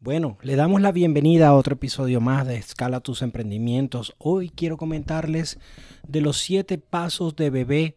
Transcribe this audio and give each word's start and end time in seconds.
Bueno, 0.00 0.38
le 0.42 0.54
damos 0.54 0.80
la 0.80 0.92
bienvenida 0.92 1.48
a 1.48 1.54
otro 1.54 1.74
episodio 1.74 2.20
más 2.20 2.46
de 2.46 2.54
Escala 2.54 3.00
tus 3.00 3.20
emprendimientos. 3.20 4.14
Hoy 4.18 4.48
quiero 4.48 4.76
comentarles 4.76 5.58
de 6.06 6.20
los 6.20 6.38
siete 6.38 6.78
pasos 6.78 7.34
de 7.34 7.50
bebé 7.50 7.96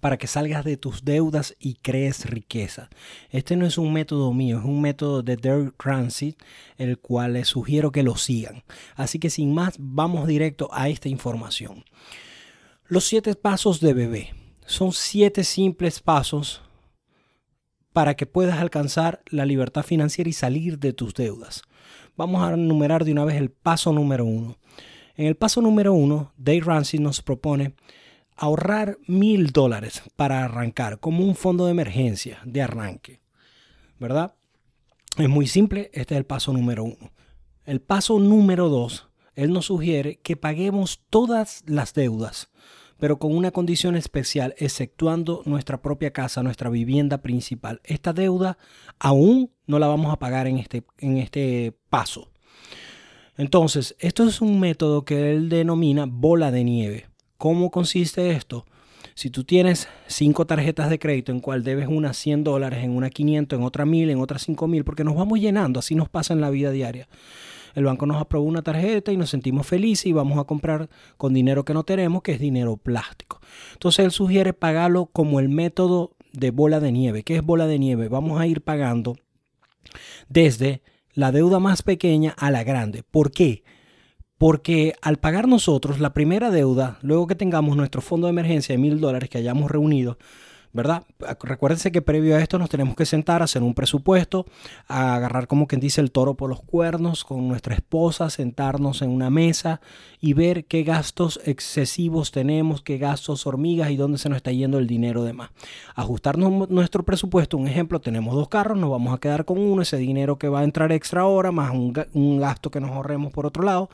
para 0.00 0.16
que 0.16 0.26
salgas 0.26 0.64
de 0.64 0.76
tus 0.76 1.04
deudas 1.04 1.54
y 1.60 1.74
crees 1.74 2.28
riqueza. 2.28 2.90
Este 3.30 3.54
no 3.54 3.64
es 3.64 3.78
un 3.78 3.92
método 3.92 4.32
mío, 4.32 4.58
es 4.58 4.64
un 4.64 4.80
método 4.80 5.22
de 5.22 5.36
Derek 5.36 5.76
Transit, 5.80 6.36
el 6.78 6.98
cual 6.98 7.34
les 7.34 7.46
sugiero 7.46 7.92
que 7.92 8.02
lo 8.02 8.16
sigan. 8.16 8.64
Así 8.96 9.20
que 9.20 9.30
sin 9.30 9.54
más, 9.54 9.76
vamos 9.78 10.26
directo 10.26 10.68
a 10.72 10.88
esta 10.88 11.08
información. 11.08 11.84
Los 12.88 13.04
siete 13.04 13.36
pasos 13.36 13.78
de 13.78 13.94
bebé 13.94 14.34
son 14.66 14.90
siete 14.90 15.44
simples 15.44 16.00
pasos 16.00 16.64
para 17.94 18.16
que 18.16 18.26
puedas 18.26 18.58
alcanzar 18.58 19.22
la 19.30 19.46
libertad 19.46 19.84
financiera 19.84 20.28
y 20.28 20.32
salir 20.32 20.80
de 20.80 20.92
tus 20.92 21.14
deudas. 21.14 21.62
Vamos 22.16 22.42
a 22.42 22.52
enumerar 22.52 23.04
de 23.04 23.12
una 23.12 23.24
vez 23.24 23.36
el 23.36 23.50
paso 23.50 23.92
número 23.92 24.24
uno. 24.24 24.58
En 25.14 25.26
el 25.26 25.36
paso 25.36 25.62
número 25.62 25.94
uno, 25.94 26.32
Dave 26.36 26.62
Ramsey 26.62 26.98
nos 26.98 27.22
propone 27.22 27.76
ahorrar 28.36 28.98
mil 29.06 29.52
dólares 29.52 30.02
para 30.16 30.44
arrancar 30.44 30.98
como 30.98 31.24
un 31.24 31.36
fondo 31.36 31.66
de 31.66 31.70
emergencia 31.70 32.40
de 32.44 32.62
arranque. 32.62 33.20
¿Verdad? 34.00 34.34
Es 35.16 35.28
muy 35.28 35.46
simple, 35.46 35.92
este 35.94 36.14
es 36.14 36.18
el 36.18 36.26
paso 36.26 36.52
número 36.52 36.82
uno. 36.82 37.12
El 37.64 37.80
paso 37.80 38.18
número 38.18 38.70
dos, 38.70 39.08
él 39.36 39.52
nos 39.52 39.66
sugiere 39.66 40.16
que 40.16 40.36
paguemos 40.36 41.00
todas 41.10 41.62
las 41.66 41.94
deudas 41.94 42.50
pero 43.04 43.18
con 43.18 43.36
una 43.36 43.50
condición 43.50 43.96
especial, 43.96 44.54
exceptuando 44.56 45.42
nuestra 45.44 45.82
propia 45.82 46.10
casa, 46.10 46.42
nuestra 46.42 46.70
vivienda 46.70 47.18
principal. 47.18 47.82
Esta 47.84 48.14
deuda 48.14 48.56
aún 48.98 49.50
no 49.66 49.78
la 49.78 49.88
vamos 49.88 50.10
a 50.10 50.18
pagar 50.18 50.46
en 50.46 50.56
este, 50.56 50.84
en 50.96 51.18
este 51.18 51.76
paso. 51.90 52.30
Entonces, 53.36 53.94
esto 53.98 54.26
es 54.26 54.40
un 54.40 54.58
método 54.58 55.04
que 55.04 55.32
él 55.32 55.50
denomina 55.50 56.06
bola 56.08 56.50
de 56.50 56.64
nieve. 56.64 57.06
¿Cómo 57.36 57.70
consiste 57.70 58.30
esto? 58.30 58.64
Si 59.14 59.28
tú 59.28 59.44
tienes 59.44 59.86
cinco 60.06 60.46
tarjetas 60.46 60.88
de 60.88 60.98
crédito 60.98 61.30
en 61.30 61.40
cual 61.40 61.62
debes 61.62 61.88
una 61.88 62.14
100 62.14 62.42
dólares, 62.42 62.82
en 62.84 62.92
una 62.92 63.10
500, 63.10 63.58
en 63.58 63.66
otra 63.66 63.84
1000, 63.84 64.08
en 64.08 64.20
otra 64.22 64.38
5000, 64.38 64.82
porque 64.82 65.04
nos 65.04 65.14
vamos 65.14 65.38
llenando, 65.40 65.80
así 65.80 65.94
nos 65.94 66.08
pasa 66.08 66.32
en 66.32 66.40
la 66.40 66.48
vida 66.48 66.70
diaria. 66.70 67.06
El 67.74 67.84
banco 67.84 68.06
nos 68.06 68.20
aprobó 68.20 68.46
una 68.46 68.62
tarjeta 68.62 69.12
y 69.12 69.16
nos 69.16 69.30
sentimos 69.30 69.66
felices 69.66 70.06
y 70.06 70.12
vamos 70.12 70.38
a 70.38 70.44
comprar 70.44 70.88
con 71.16 71.34
dinero 71.34 71.64
que 71.64 71.74
no 71.74 71.84
tenemos, 71.84 72.22
que 72.22 72.32
es 72.32 72.40
dinero 72.40 72.76
plástico. 72.76 73.40
Entonces 73.72 74.04
él 74.04 74.10
sugiere 74.10 74.52
pagarlo 74.52 75.06
como 75.06 75.40
el 75.40 75.48
método 75.48 76.12
de 76.32 76.50
bola 76.50 76.80
de 76.80 76.92
nieve. 76.92 77.22
¿Qué 77.22 77.36
es 77.36 77.42
bola 77.42 77.66
de 77.66 77.78
nieve? 77.78 78.08
Vamos 78.08 78.40
a 78.40 78.46
ir 78.46 78.62
pagando 78.62 79.16
desde 80.28 80.82
la 81.12 81.32
deuda 81.32 81.58
más 81.60 81.82
pequeña 81.82 82.34
a 82.38 82.50
la 82.50 82.64
grande. 82.64 83.02
¿Por 83.02 83.30
qué? 83.30 83.62
Porque 84.38 84.94
al 85.00 85.18
pagar 85.18 85.46
nosotros 85.46 86.00
la 86.00 86.12
primera 86.12 86.50
deuda, 86.50 86.98
luego 87.02 87.26
que 87.26 87.36
tengamos 87.36 87.76
nuestro 87.76 88.00
fondo 88.00 88.26
de 88.26 88.32
emergencia 88.32 88.74
de 88.74 88.78
mil 88.78 89.00
dólares 89.00 89.30
que 89.30 89.38
hayamos 89.38 89.70
reunido, 89.70 90.18
¿verdad? 90.74 91.04
Recuérdense 91.40 91.92
que 91.92 92.02
previo 92.02 92.36
a 92.36 92.40
esto 92.40 92.58
nos 92.58 92.68
tenemos 92.68 92.96
que 92.96 93.06
sentar 93.06 93.40
a 93.40 93.44
hacer 93.44 93.62
un 93.62 93.74
presupuesto, 93.74 94.44
agarrar 94.88 95.46
como 95.46 95.68
quien 95.68 95.80
dice 95.80 96.00
el 96.00 96.10
toro 96.10 96.34
por 96.34 96.50
los 96.50 96.60
cuernos 96.60 97.24
con 97.24 97.46
nuestra 97.46 97.76
esposa, 97.76 98.28
sentarnos 98.28 99.00
en 99.00 99.10
una 99.10 99.30
mesa 99.30 99.80
y 100.20 100.32
ver 100.32 100.64
qué 100.64 100.82
gastos 100.82 101.40
excesivos 101.44 102.32
tenemos, 102.32 102.82
qué 102.82 102.98
gastos 102.98 103.46
hormigas 103.46 103.90
y 103.90 103.96
dónde 103.96 104.18
se 104.18 104.28
nos 104.28 104.36
está 104.36 104.50
yendo 104.50 104.78
el 104.78 104.88
dinero 104.88 105.22
de 105.22 105.32
más. 105.32 105.50
Ajustarnos 105.94 106.68
nuestro 106.68 107.04
presupuesto, 107.04 107.56
un 107.56 107.68
ejemplo, 107.68 108.00
tenemos 108.00 108.34
dos 108.34 108.48
carros, 108.48 108.76
nos 108.76 108.90
vamos 108.90 109.14
a 109.14 109.18
quedar 109.18 109.44
con 109.44 109.58
uno, 109.58 109.82
ese 109.82 109.96
dinero 109.96 110.38
que 110.38 110.48
va 110.48 110.60
a 110.60 110.64
entrar 110.64 110.90
extra 110.90 111.20
ahora, 111.20 111.52
más 111.52 111.70
un, 111.70 111.94
un 112.14 112.40
gasto 112.40 112.72
que 112.72 112.80
nos 112.80 112.90
ahorremos 112.90 113.32
por 113.32 113.46
otro 113.46 113.62
lado, 113.62 113.90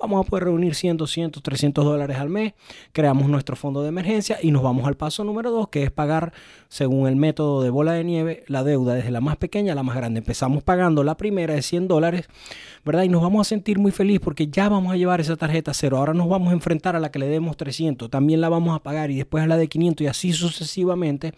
vamos 0.00 0.26
a 0.26 0.28
poder 0.28 0.44
reunir 0.44 0.74
100, 0.74 0.96
200, 0.96 1.40
300 1.40 1.84
dólares 1.84 2.16
al 2.18 2.28
mes, 2.28 2.54
creamos 2.90 3.28
nuestro 3.28 3.54
fondo 3.54 3.82
de 3.82 3.88
emergencia 3.90 4.38
y 4.42 4.50
nos 4.50 4.64
vamos 4.64 4.88
al 4.88 4.96
paso 4.96 5.22
número 5.22 5.52
dos, 5.52 5.68
que 5.68 5.84
es 5.84 5.92
pagar 5.92 6.23
según 6.68 7.08
el 7.08 7.16
método 7.16 7.62
de 7.62 7.70
bola 7.70 7.92
de 7.92 8.04
nieve, 8.04 8.44
la 8.48 8.64
deuda 8.64 8.94
desde 8.94 9.10
la 9.10 9.20
más 9.20 9.36
pequeña 9.36 9.72
a 9.72 9.74
la 9.76 9.82
más 9.82 9.96
grande. 9.96 10.18
Empezamos 10.18 10.62
pagando 10.62 11.04
la 11.04 11.16
primera 11.16 11.54
de 11.54 11.62
100 11.62 11.88
dólares, 11.88 12.28
¿verdad? 12.84 13.04
Y 13.04 13.08
nos 13.08 13.22
vamos 13.22 13.46
a 13.46 13.48
sentir 13.48 13.78
muy 13.78 13.92
felices 13.92 14.20
porque 14.20 14.48
ya 14.48 14.68
vamos 14.68 14.92
a 14.92 14.96
llevar 14.96 15.20
esa 15.20 15.36
tarjeta 15.36 15.74
cero. 15.74 15.98
Ahora 15.98 16.14
nos 16.14 16.28
vamos 16.28 16.50
a 16.50 16.52
enfrentar 16.52 16.96
a 16.96 17.00
la 17.00 17.10
que 17.10 17.18
le 17.18 17.28
demos 17.28 17.56
300, 17.56 18.10
también 18.10 18.40
la 18.40 18.48
vamos 18.48 18.74
a 18.74 18.82
pagar 18.82 19.10
y 19.10 19.16
después 19.16 19.44
a 19.44 19.46
la 19.46 19.56
de 19.56 19.68
500 19.68 20.04
y 20.04 20.06
así 20.08 20.32
sucesivamente 20.32 21.32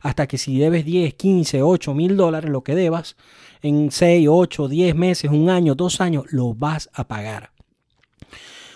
hasta 0.00 0.26
que 0.26 0.38
si 0.38 0.58
debes 0.58 0.84
10, 0.84 1.14
15, 1.14 1.62
8 1.62 1.94
mil 1.94 2.16
dólares, 2.16 2.50
lo 2.50 2.62
que 2.62 2.74
debas, 2.74 3.16
en 3.62 3.90
6, 3.90 4.28
8, 4.28 4.68
10 4.68 4.94
meses, 4.94 5.30
un 5.30 5.48
año, 5.50 5.74
dos 5.74 6.00
años, 6.00 6.24
lo 6.30 6.54
vas 6.54 6.90
a 6.92 7.06
pagar. 7.06 7.50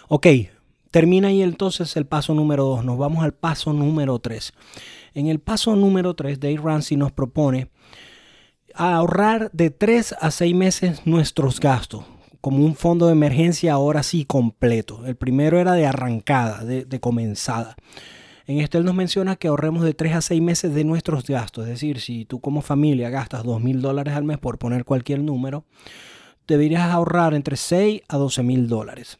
Ok, 0.08 0.26
termina 0.96 1.28
ahí 1.28 1.42
entonces 1.42 1.94
el 1.98 2.06
paso 2.06 2.32
número 2.32 2.64
2. 2.64 2.82
Nos 2.82 2.96
vamos 2.96 3.22
al 3.22 3.34
paso 3.34 3.74
número 3.74 4.18
3. 4.18 4.54
En 5.12 5.26
el 5.26 5.40
paso 5.40 5.76
número 5.76 6.14
3, 6.14 6.40
Dave 6.40 6.56
Ramsey 6.56 6.96
nos 6.96 7.12
propone 7.12 7.68
ahorrar 8.72 9.50
de 9.52 9.68
3 9.68 10.14
a 10.18 10.30
6 10.30 10.54
meses 10.54 11.02
nuestros 11.04 11.60
gastos 11.60 12.06
como 12.40 12.64
un 12.64 12.74
fondo 12.74 13.08
de 13.08 13.12
emergencia 13.12 13.74
ahora 13.74 14.02
sí 14.02 14.24
completo. 14.24 15.04
El 15.04 15.16
primero 15.16 15.58
era 15.60 15.72
de 15.72 15.84
arrancada, 15.84 16.64
de, 16.64 16.98
comenzada. 16.98 17.76
En 18.46 18.60
este 18.60 18.78
él 18.78 18.86
nos 18.86 18.94
menciona 18.94 19.36
que 19.36 19.48
ahorremos 19.48 19.84
de 19.84 19.92
3 19.92 20.14
a 20.14 20.22
6 20.22 20.40
meses 20.40 20.74
de 20.74 20.84
nuestros 20.84 21.26
gastos. 21.26 21.64
Es 21.64 21.72
decir, 21.72 22.00
si 22.00 22.24
tú 22.24 22.40
como 22.40 22.62
familia 22.62 23.10
gastas 23.10 23.44
2 23.44 23.60
mil 23.60 23.82
dólares 23.82 24.14
al 24.14 24.24
mes 24.24 24.38
por 24.38 24.56
poner 24.56 24.86
cualquier 24.86 25.20
número, 25.20 25.66
deberías 26.48 26.84
ahorrar 26.84 27.34
entre 27.34 27.58
6 27.58 28.00
a 28.08 28.16
12 28.16 28.42
mil 28.42 28.66
dólares, 28.66 29.18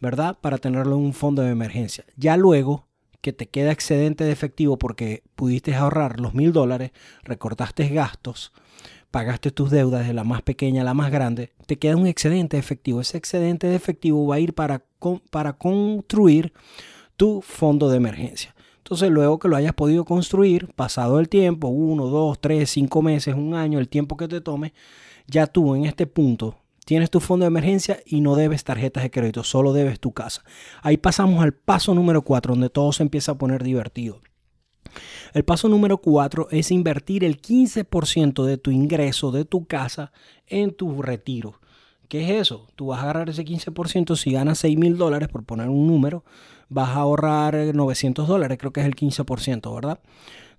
¿verdad? 0.00 0.38
Para 0.40 0.58
tenerlo 0.58 0.96
en 0.96 1.02
un 1.02 1.12
fondo 1.12 1.42
de 1.42 1.50
emergencia. 1.50 2.04
Ya 2.16 2.36
luego 2.36 2.86
que 3.20 3.32
te 3.32 3.48
queda 3.48 3.72
excedente 3.72 4.24
de 4.24 4.32
efectivo 4.32 4.78
porque 4.78 5.22
pudiste 5.36 5.74
ahorrar 5.74 6.20
los 6.20 6.34
mil 6.34 6.52
dólares, 6.52 6.90
recortaste 7.22 7.88
gastos, 7.88 8.52
pagaste 9.10 9.52
tus 9.52 9.70
deudas 9.70 10.06
de 10.06 10.12
la 10.12 10.24
más 10.24 10.42
pequeña 10.42 10.82
a 10.82 10.84
la 10.84 10.94
más 10.94 11.12
grande, 11.12 11.52
te 11.66 11.78
queda 11.78 11.96
un 11.96 12.06
excedente 12.06 12.56
de 12.56 12.60
efectivo. 12.60 13.00
Ese 13.00 13.18
excedente 13.18 13.68
de 13.68 13.76
efectivo 13.76 14.26
va 14.26 14.36
a 14.36 14.40
ir 14.40 14.54
para, 14.54 14.84
para 15.30 15.52
construir 15.52 16.52
tu 17.16 17.40
fondo 17.42 17.88
de 17.88 17.98
emergencia. 17.98 18.54
Entonces, 18.78 19.10
luego 19.10 19.38
que 19.38 19.48
lo 19.48 19.54
hayas 19.54 19.74
podido 19.74 20.04
construir, 20.04 20.72
pasado 20.74 21.20
el 21.20 21.28
tiempo, 21.28 21.68
uno, 21.68 22.06
dos, 22.06 22.40
tres, 22.40 22.70
cinco 22.70 23.00
meses, 23.00 23.34
un 23.34 23.54
año, 23.54 23.78
el 23.78 23.88
tiempo 23.88 24.16
que 24.16 24.26
te 24.26 24.40
tome, 24.40 24.74
ya 25.28 25.46
tú 25.46 25.76
en 25.76 25.84
este 25.84 26.06
punto 26.08 26.56
Tienes 26.84 27.10
tu 27.10 27.20
fondo 27.20 27.44
de 27.44 27.48
emergencia 27.48 28.00
y 28.04 28.20
no 28.20 28.34
debes 28.34 28.64
tarjetas 28.64 29.04
de 29.04 29.10
crédito, 29.10 29.44
solo 29.44 29.72
debes 29.72 30.00
tu 30.00 30.12
casa. 30.12 30.42
Ahí 30.82 30.96
pasamos 30.96 31.42
al 31.42 31.52
paso 31.52 31.94
número 31.94 32.22
4, 32.22 32.54
donde 32.54 32.70
todo 32.70 32.92
se 32.92 33.04
empieza 33.04 33.32
a 33.32 33.38
poner 33.38 33.62
divertido. 33.62 34.20
El 35.32 35.44
paso 35.44 35.68
número 35.68 35.98
4 35.98 36.48
es 36.50 36.70
invertir 36.70 37.24
el 37.24 37.40
15% 37.40 38.44
de 38.44 38.58
tu 38.58 38.70
ingreso 38.70 39.30
de 39.30 39.44
tu 39.44 39.64
casa 39.66 40.12
en 40.46 40.74
tu 40.74 41.02
retiro. 41.02 41.60
¿Qué 42.08 42.24
es 42.24 42.42
eso? 42.42 42.66
Tú 42.74 42.88
vas 42.88 42.98
a 42.98 43.04
agarrar 43.04 43.30
ese 43.30 43.44
15% 43.44 44.16
si 44.16 44.32
ganas 44.32 44.58
6 44.58 44.76
mil 44.76 44.98
dólares, 44.98 45.28
por 45.28 45.44
poner 45.44 45.68
un 45.68 45.86
número, 45.86 46.24
vas 46.68 46.90
a 46.90 46.96
ahorrar 46.96 47.54
900 47.54 48.28
dólares, 48.28 48.58
creo 48.58 48.72
que 48.72 48.80
es 48.80 48.86
el 48.86 48.96
15%, 48.96 49.74
¿verdad? 49.74 50.00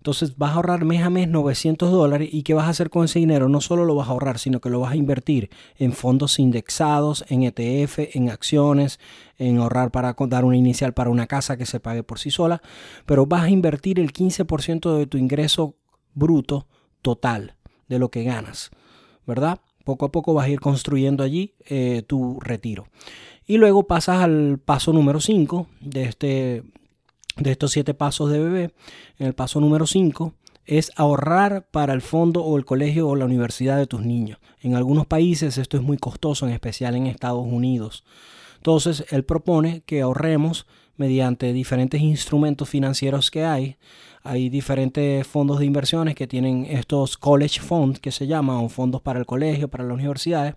Entonces 0.03 0.38
vas 0.38 0.52
a 0.52 0.56
ahorrar 0.56 0.84
mes 0.84 1.02
a 1.02 1.09
mes 1.09 1.30
900 1.30 1.90
dólares 1.90 2.28
y 2.30 2.44
¿qué 2.44 2.53
vas 2.53 2.66
a 2.66 2.72
hacer 2.72 2.90
con 2.90 3.06
ese 3.06 3.19
dinero? 3.19 3.47
No 3.47 3.62
solo 3.62 3.86
lo 3.86 3.96
vas 3.96 4.09
a 4.09 4.12
ahorrar, 4.12 4.38
sino 4.38 4.59
que 4.59 4.69
lo 4.69 4.81
vas 4.81 4.91
a 4.91 4.96
invertir 4.97 5.50
en 5.78 5.94
fondos 5.94 6.40
indexados, 6.40 7.24
en 7.30 7.44
ETF, 7.44 8.00
en 8.14 8.30
acciones, 8.30 9.00
en 9.38 9.59
ahorrar 9.59 9.91
para 9.91 10.14
dar 10.28 10.44
una 10.44 10.58
inicial 10.58 10.94
para 10.94 11.09
una 11.09 11.25
casa 11.25 11.56
que 11.56 11.66
se 11.66 11.80
pague 11.80 12.03
por 12.03 12.19
sí 12.19 12.31
sola, 12.31 12.62
pero 13.06 13.28
vas 13.28 13.44
a 13.44 13.50
invertir 13.50 13.97
el 13.97 14.12
15% 14.12 14.97
de 14.97 15.08
tu 15.08 15.18
ingreso 15.18 15.78
bruto 16.14 16.68
total 17.02 17.56
de 17.88 17.97
lo 17.97 18.12
que 18.12 18.25
ganas, 18.25 18.72
¿verdad? 19.25 19.62
Poco 19.85 20.03
a 20.03 20.12
poco 20.12 20.34
vas 20.34 20.47
a 20.47 20.50
ir 20.50 20.59
construyendo 20.59 21.24
allí 21.24 21.53
eh, 21.66 22.03
tu 22.05 22.41
retiro. 22.41 22.88
Y 23.47 23.55
luego 23.55 23.88
pasas 23.88 24.22
al 24.22 24.59
paso 24.59 24.91
número 24.91 25.22
5 25.22 25.67
de 25.79 26.03
este 26.03 26.64
de 27.38 27.52
estos 27.52 27.72
siete 27.72 27.94
pasos 27.94 28.32
de 28.32 28.40
bebé, 28.40 28.74
en 29.20 29.28
el 29.28 29.34
paso 29.34 29.59
número 29.59 29.88
5 29.88 30.34
es 30.66 30.91
ahorrar 30.96 31.68
para 31.72 31.94
el 31.94 32.02
fondo 32.02 32.44
o 32.44 32.58
el 32.58 32.66
colegio 32.66 33.09
o 33.09 33.16
la 33.16 33.26
universidad 33.26 33.78
de 33.78 33.88
tus 33.88 34.02
niños. 34.02 34.40
En 34.62 34.76
algunos 34.76 35.06
países 35.06 35.58
esto 35.58 35.78
es 35.78 35.84
muy 35.84 35.97
costoso, 35.97 36.47
en 36.47 36.53
especial 36.53 36.96
en 36.96 37.08
Estados 37.08 37.46
Unidos. 37.46 38.03
Entonces, 38.58 39.06
él 39.09 39.26
propone 39.26 39.82
que 39.82 40.02
ahorremos 40.02 40.66
mediante 40.96 41.52
diferentes 41.52 42.00
instrumentos 42.02 42.70
financieros 42.70 43.30
que 43.30 43.44
hay. 43.44 43.78
Hay 44.22 44.47
diferentes 44.50 45.28
fondos 45.28 45.59
de 45.59 45.66
inversiones 45.66 46.16
que 46.16 46.28
tienen 46.28 46.66
estos 46.70 47.18
college 47.18 47.59
funds 47.59 48.00
que 48.00 48.12
se 48.12 48.26
llaman, 48.26 48.58
o 48.58 48.70
fondos 48.70 49.02
para 49.02 49.20
el 49.20 49.26
colegio, 49.26 49.68
para 49.68 49.84
las 49.84 49.96
universidades, 49.96 50.56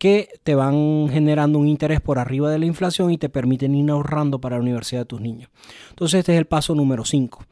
que 0.00 0.30
te 0.44 0.54
van 0.54 1.10
generando 1.12 1.58
un 1.58 1.68
interés 1.68 2.00
por 2.00 2.18
arriba 2.18 2.50
de 2.50 2.58
la 2.58 2.64
inflación 2.64 3.10
y 3.10 3.18
te 3.18 3.28
permiten 3.28 3.74
ir 3.74 3.90
ahorrando 3.90 4.40
para 4.40 4.56
la 4.56 4.62
universidad 4.62 5.02
de 5.02 5.04
tus 5.04 5.20
niños. 5.20 5.50
Entonces 5.90 6.20
este 6.20 6.32
es 6.32 6.38
el 6.38 6.46
paso 6.46 6.74
número 6.74 7.04
5, 7.04 7.44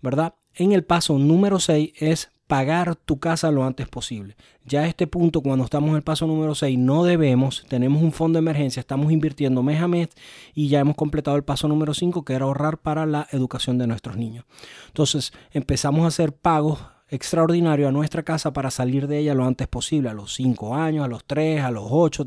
¿verdad? 0.00 0.34
En 0.54 0.72
el 0.72 0.82
paso 0.82 1.18
número 1.18 1.60
6 1.60 1.92
es 1.96 2.30
pagar 2.46 2.96
tu 2.96 3.20
casa 3.20 3.50
lo 3.50 3.64
antes 3.64 3.86
posible. 3.86 4.34
Ya 4.64 4.80
a 4.80 4.86
este 4.86 5.06
punto, 5.06 5.42
cuando 5.42 5.62
estamos 5.66 5.90
en 5.90 5.96
el 5.96 6.02
paso 6.02 6.26
número 6.26 6.54
6, 6.54 6.78
no 6.78 7.04
debemos, 7.04 7.66
tenemos 7.68 8.02
un 8.02 8.12
fondo 8.12 8.38
de 8.38 8.44
emergencia, 8.44 8.80
estamos 8.80 9.12
invirtiendo 9.12 9.62
mes 9.62 9.82
a 9.82 9.86
mes 9.86 10.08
y 10.54 10.68
ya 10.68 10.80
hemos 10.80 10.96
completado 10.96 11.36
el 11.36 11.44
paso 11.44 11.68
número 11.68 11.92
5, 11.92 12.24
que 12.24 12.32
era 12.32 12.46
ahorrar 12.46 12.78
para 12.78 13.04
la 13.04 13.28
educación 13.30 13.76
de 13.76 13.86
nuestros 13.86 14.16
niños. 14.16 14.46
Entonces, 14.86 15.34
empezamos 15.52 16.04
a 16.04 16.06
hacer 16.06 16.32
pagos 16.32 16.78
extraordinarios 17.10 17.88
a 17.88 17.92
nuestra 17.92 18.22
casa 18.22 18.52
para 18.52 18.70
salir 18.70 19.06
de 19.06 19.18
ella 19.18 19.34
lo 19.34 19.44
antes 19.44 19.68
posible, 19.68 20.08
a 20.08 20.14
los 20.14 20.34
5 20.34 20.74
años, 20.74 21.04
a 21.04 21.08
los 21.08 21.24
3, 21.24 21.62
a 21.62 21.70
los 21.70 21.86
8, 21.88 22.24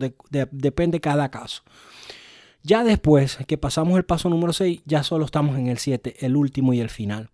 depende 0.52 1.00
cada 1.00 1.30
caso. 1.30 1.64
Ya 2.62 2.84
después 2.84 3.38
que 3.48 3.58
pasamos 3.58 3.98
el 3.98 4.06
paso 4.06 4.30
número 4.30 4.54
6, 4.54 4.84
ya 4.86 5.04
solo 5.04 5.26
estamos 5.26 5.58
en 5.58 5.68
el 5.68 5.78
7, 5.78 6.26
el 6.26 6.36
último 6.36 6.74
y 6.74 6.80
el 6.80 6.90
final 6.90 7.30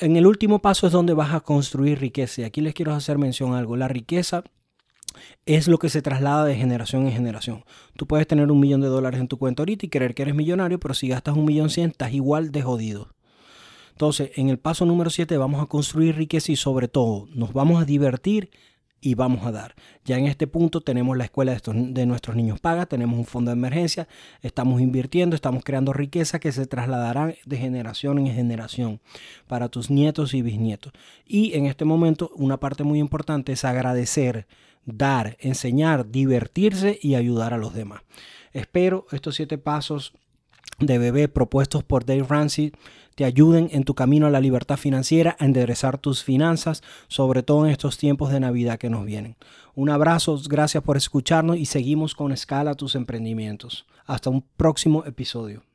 en 0.00 0.16
el 0.16 0.26
último 0.26 0.60
paso 0.60 0.86
es 0.86 0.92
donde 0.92 1.12
vas 1.12 1.34
a 1.34 1.40
construir 1.40 2.00
riqueza. 2.00 2.40
Y 2.40 2.44
aquí 2.44 2.60
les 2.60 2.74
quiero 2.74 2.94
hacer 2.94 3.18
mención 3.18 3.52
a 3.52 3.58
algo. 3.58 3.76
La 3.76 3.88
riqueza 3.88 4.44
es 5.44 5.68
lo 5.68 5.78
que 5.78 5.90
se 5.90 6.02
traslada 6.02 6.44
de 6.44 6.56
generación 6.56 7.06
en 7.06 7.12
generación. 7.12 7.64
Tú 7.96 8.06
puedes 8.06 8.26
tener 8.26 8.50
un 8.50 8.60
millón 8.60 8.80
de 8.80 8.88
dólares 8.88 9.20
en 9.20 9.28
tu 9.28 9.38
cuenta 9.38 9.62
ahorita 9.62 9.86
y 9.86 9.90
creer 9.90 10.14
que 10.14 10.22
eres 10.22 10.34
millonario, 10.34 10.80
pero 10.80 10.94
si 10.94 11.08
gastas 11.08 11.36
un 11.36 11.44
millón 11.44 11.68
cien, 11.68 11.90
estás 11.90 12.12
igual 12.12 12.50
de 12.50 12.62
jodido. 12.62 13.08
Entonces, 14.00 14.30
en 14.36 14.48
el 14.48 14.58
paso 14.58 14.86
número 14.86 15.10
7 15.10 15.36
vamos 15.36 15.62
a 15.62 15.66
construir 15.66 16.16
riqueza 16.16 16.50
y 16.50 16.56
sobre 16.56 16.88
todo 16.88 17.28
nos 17.34 17.52
vamos 17.52 17.82
a 17.82 17.84
divertir 17.84 18.48
y 18.98 19.14
vamos 19.14 19.44
a 19.44 19.52
dar. 19.52 19.74
Ya 20.06 20.16
en 20.16 20.24
este 20.24 20.46
punto 20.46 20.80
tenemos 20.80 21.18
la 21.18 21.24
escuela 21.24 21.54
de, 21.54 22.06
nuestros 22.06 22.34
niños 22.34 22.60
paga, 22.60 22.86
tenemos 22.86 23.18
un 23.18 23.26
fondo 23.26 23.50
de 23.50 23.58
emergencia, 23.58 24.08
estamos 24.40 24.80
invirtiendo, 24.80 25.36
estamos 25.36 25.64
creando 25.64 25.92
riqueza 25.92 26.38
que 26.38 26.50
se 26.50 26.64
trasladarán 26.64 27.34
de 27.44 27.58
generación 27.58 28.18
en 28.20 28.32
generación 28.32 29.02
para 29.46 29.68
tus 29.68 29.90
nietos 29.90 30.32
y 30.32 30.40
bisnietos. 30.40 30.94
Y 31.26 31.52
en 31.52 31.66
este 31.66 31.84
momento 31.84 32.30
una 32.36 32.58
parte 32.58 32.84
muy 32.84 33.00
importante 33.00 33.52
es 33.52 33.66
agradecer, 33.66 34.46
dar, 34.86 35.36
enseñar, 35.40 36.10
divertirse 36.10 36.98
y 37.02 37.16
ayudar 37.16 37.52
a 37.52 37.58
los 37.58 37.74
demás. 37.74 38.00
Espero 38.54 39.04
estos 39.12 39.34
siete 39.34 39.58
pasos 39.58 40.14
de 40.78 40.96
bebé 40.96 41.28
propuestos 41.28 41.84
por 41.84 42.06
Dave 42.06 42.24
Ramsey 42.26 42.72
te 43.20 43.26
ayuden 43.26 43.68
en 43.72 43.84
tu 43.84 43.94
camino 43.94 44.26
a 44.26 44.30
la 44.30 44.40
libertad 44.40 44.78
financiera, 44.78 45.36
a 45.38 45.44
enderezar 45.44 45.98
tus 45.98 46.24
finanzas, 46.24 46.82
sobre 47.06 47.42
todo 47.42 47.66
en 47.66 47.70
estos 47.70 47.98
tiempos 47.98 48.32
de 48.32 48.40
Navidad 48.40 48.78
que 48.78 48.88
nos 48.88 49.04
vienen. 49.04 49.36
Un 49.74 49.90
abrazo, 49.90 50.40
gracias 50.48 50.82
por 50.82 50.96
escucharnos 50.96 51.58
y 51.58 51.66
seguimos 51.66 52.14
con 52.14 52.32
Escala 52.32 52.76
tus 52.76 52.94
emprendimientos. 52.94 53.84
Hasta 54.06 54.30
un 54.30 54.42
próximo 54.56 55.04
episodio. 55.04 55.69